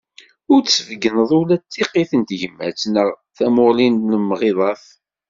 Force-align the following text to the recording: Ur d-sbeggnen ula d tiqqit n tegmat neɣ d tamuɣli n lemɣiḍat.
Ur 0.51 0.59
d-sbeggnen 0.61 1.29
ula 1.39 1.55
d 1.57 1.61
tiqqit 1.73 2.11
n 2.19 2.21
tegmat 2.29 2.81
neɣ 2.93 3.07
d 3.13 3.17
tamuɣli 3.37 3.87
n 3.89 4.09
lemɣiḍat. 4.11 4.85